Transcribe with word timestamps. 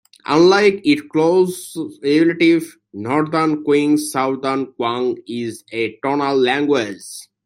Unlike 0.25 0.81
its 0.83 1.03
close 1.11 1.77
relative 2.01 2.75
Northern 2.91 3.63
Qiang, 3.63 3.99
Southern 3.99 4.73
Qiang 4.73 5.19
is 5.27 5.63
a 5.71 5.95
tonal 6.03 6.37
language. 6.39 7.27